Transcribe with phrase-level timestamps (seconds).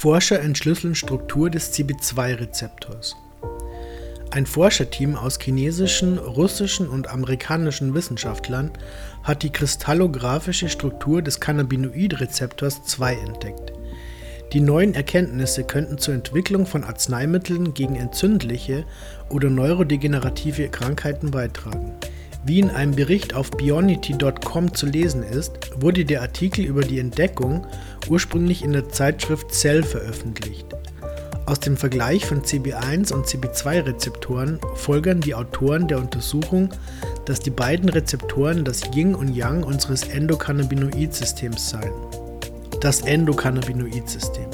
[0.00, 3.16] Forscher entschlüsseln Struktur des CB2-Rezeptors.
[4.30, 8.70] Ein Forscherteam aus chinesischen, russischen und amerikanischen Wissenschaftlern
[9.24, 13.72] hat die kristallographische Struktur des Cannabinoid-Rezeptors 2 entdeckt.
[14.52, 18.84] Die neuen Erkenntnisse könnten zur Entwicklung von Arzneimitteln gegen entzündliche
[19.30, 21.96] oder neurodegenerative Krankheiten beitragen.
[22.48, 27.66] Wie in einem Bericht auf Bionity.com zu lesen ist, wurde der Artikel über die Entdeckung
[28.08, 30.64] ursprünglich in der Zeitschrift Cell veröffentlicht.
[31.44, 36.70] Aus dem Vergleich von CB1 und CB2-Rezeptoren folgern die Autoren der Untersuchung,
[37.26, 41.92] dass die beiden Rezeptoren das Yin und Yang unseres Endokannabinoid-Systems seien.
[42.80, 44.46] Das Endokannabinoid-System.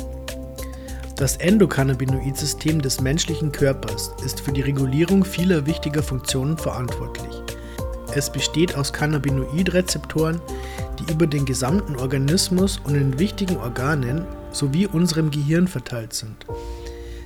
[1.14, 7.53] Das Endokannabinoid-System des menschlichen Körpers ist für die Regulierung vieler wichtiger Funktionen verantwortlich.
[8.16, 10.41] Es besteht aus Cannabinoid-Rezeptoren,
[10.98, 16.46] die über den gesamten Organismus und in wichtigen Organen sowie unserem Gehirn verteilt sind.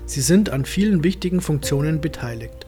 [0.06, 2.66] Sie sind an vielen wichtigen Funktionen beteiligt,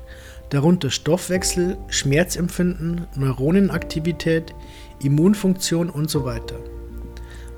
[0.50, 4.55] darunter Stoffwechsel, Schmerzempfinden, Neuronenaktivität,
[5.02, 6.56] Immunfunktion und so weiter.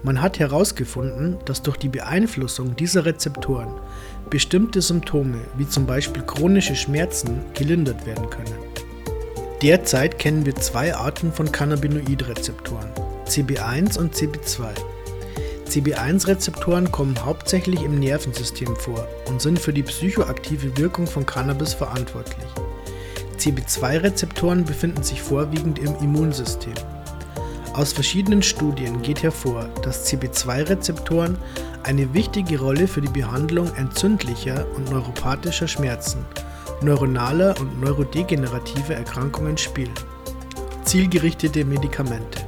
[0.05, 3.73] Man hat herausgefunden, dass durch die Beeinflussung dieser Rezeptoren
[4.31, 8.72] bestimmte Symptome wie zum Beispiel chronische Schmerzen gelindert werden können.
[9.63, 12.91] Derzeit kennen wir zwei Arten von Cannabinoidrezeptoren,
[13.27, 14.67] CB1 und CB2.
[15.69, 22.45] CB1-Rezeptoren kommen hauptsächlich im Nervensystem vor und sind für die psychoaktive Wirkung von Cannabis verantwortlich.
[23.39, 26.75] CB2-Rezeptoren befinden sich vorwiegend im Immunsystem.
[27.73, 31.39] Aus verschiedenen Studien geht hervor, dass CB2-Rezeptoren
[31.85, 36.27] eine wichtige Rolle für die Behandlung entzündlicher und neuropathischer Schmerzen,
[36.83, 39.95] neuronaler und neurodegenerativer Erkrankungen spielen.
[40.85, 42.43] Zielgerichtete Medikamente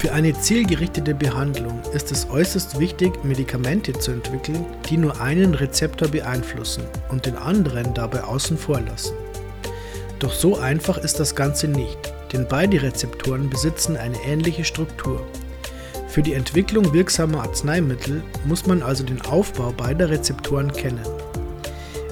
[0.00, 6.08] für eine zielgerichtete Behandlung ist es äußerst wichtig, Medikamente zu entwickeln, die nur einen Rezeptor
[6.08, 9.12] beeinflussen und den anderen dabei außen vor lassen.
[10.18, 11.98] Doch so einfach ist das Ganze nicht,
[12.32, 15.20] denn beide Rezeptoren besitzen eine ähnliche Struktur.
[16.08, 21.04] Für die Entwicklung wirksamer Arzneimittel muss man also den Aufbau beider Rezeptoren kennen.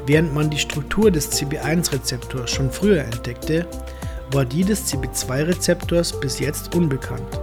[0.08, 3.66] Während man die Struktur des CB1-Rezeptors schon früher entdeckte,
[4.32, 7.38] war die des CB2-Rezeptors bis jetzt unbekannt.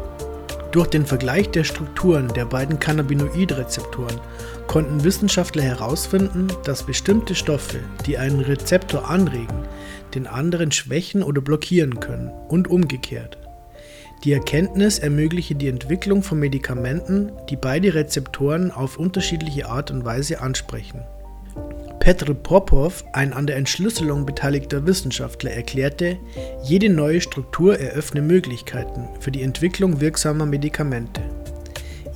[0.71, 4.19] Durch den Vergleich der Strukturen der beiden Cannabinoid-Rezeptoren
[4.65, 9.67] konnten Wissenschaftler herausfinden, dass bestimmte Stoffe, die einen Rezeptor anregen,
[10.15, 13.37] den anderen schwächen oder blockieren können und umgekehrt.
[14.23, 20.41] Die Erkenntnis ermögliche die Entwicklung von Medikamenten, die beide Rezeptoren auf unterschiedliche Art und Weise
[20.41, 21.03] ansprechen.
[22.05, 26.19] Petr Popov, ein an der Entschlüsselung beteiligter Wissenschaftler, erklärte,
[26.63, 31.19] jede neue Struktur eröffne Möglichkeiten für die Entwicklung wirksamer Medikamente.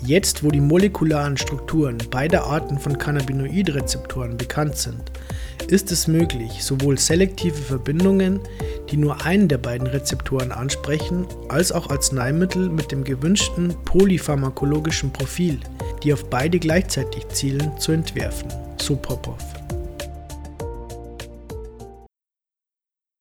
[0.03, 5.11] Jetzt, wo die molekularen Strukturen beider Arten von Cannabinoidrezeptoren bekannt sind,
[5.69, 8.41] ist es möglich, sowohl selektive Verbindungen,
[8.91, 15.59] die nur einen der beiden Rezeptoren ansprechen, als auch Arzneimittel mit dem gewünschten polypharmakologischen Profil,
[16.03, 19.58] die auf beide gleichzeitig zielen, zu entwerfen, so Popov.